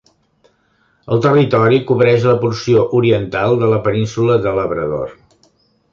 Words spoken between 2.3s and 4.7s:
porció oriental de la península de